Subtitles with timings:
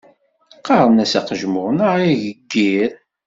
[0.57, 2.91] Qqaren-as aqejmur neɣ ageyyir.